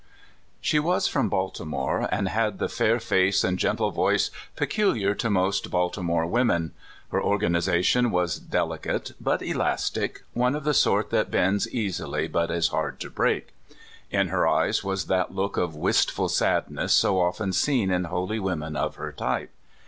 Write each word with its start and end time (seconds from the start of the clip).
SHE 0.61 0.79
was 0.79 1.07
from 1.07 1.29
Baltimore, 1.29 2.09
and 2.11 2.27
had 2.27 2.57
the 2.57 2.67
fair 2.67 2.99
face 2.99 3.43
and 3.43 3.59
gentle 3.59 3.91
voice 3.91 4.31
peculiar 4.55 5.13
to 5.13 5.29
most 5.29 5.69
Baltimore 5.69 6.25
women. 6.25 6.71
Her 7.11 7.21
organization 7.21 8.09
was 8.09 8.39
delicate 8.39 9.11
but 9.21 9.43
elas 9.43 9.91
tic 9.91 10.23
one 10.33 10.55
of 10.55 10.63
the 10.63 10.73
sort 10.73 11.11
that 11.11 11.29
bends 11.29 11.69
easily, 11.69 12.27
but 12.27 12.49
is 12.49 12.69
hard 12.69 12.99
to 13.01 13.11
break. 13.11 13.53
In 14.09 14.29
her 14.29 14.47
eyes 14.47 14.83
was 14.83 15.05
that 15.05 15.35
look 15.35 15.55
of 15.55 15.75
wistful 15.75 16.29
sadness 16.29 16.93
so 16.93 17.19
often 17.21 17.53
seen 17.53 17.91
in 17.91 18.05
holy 18.05 18.39
women 18.39 18.75
of 18.75 18.95
her 18.95 19.11
type. 19.11 19.51